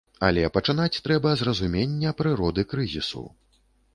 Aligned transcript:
Але 0.27 0.45
пачынаць 0.55 1.01
трэба 1.07 1.33
з 1.41 1.47
разумення 1.49 2.15
прыроды 2.21 2.61
крызісу. 2.71 3.21